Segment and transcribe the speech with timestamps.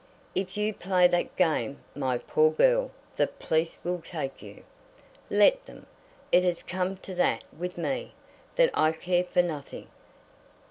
[0.33, 4.63] "If you play that game, my poor girl, the police will take you."
[5.29, 5.85] "Let them.
[6.31, 8.13] It has come to that with me,
[8.55, 9.89] that I care for nothing.